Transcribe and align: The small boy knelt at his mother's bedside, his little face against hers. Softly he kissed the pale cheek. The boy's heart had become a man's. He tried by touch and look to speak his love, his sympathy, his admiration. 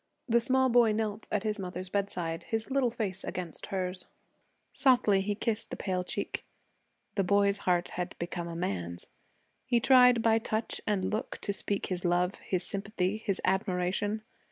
The 0.27 0.41
small 0.41 0.69
boy 0.69 0.93
knelt 0.93 1.27
at 1.31 1.43
his 1.43 1.59
mother's 1.59 1.89
bedside, 1.89 2.45
his 2.45 2.71
little 2.71 2.89
face 2.89 3.23
against 3.23 3.67
hers. 3.67 4.05
Softly 4.73 5.21
he 5.21 5.35
kissed 5.35 5.69
the 5.69 5.75
pale 5.75 6.03
cheek. 6.03 6.43
The 7.13 7.23
boy's 7.23 7.59
heart 7.69 7.89
had 7.89 8.17
become 8.17 8.47
a 8.47 8.55
man's. 8.55 9.09
He 9.67 9.79
tried 9.79 10.23
by 10.23 10.39
touch 10.39 10.81
and 10.87 11.11
look 11.13 11.37
to 11.41 11.53
speak 11.53 11.85
his 11.85 12.03
love, 12.03 12.33
his 12.43 12.65
sympathy, 12.65 13.17
his 13.17 13.39
admiration. 13.45 14.23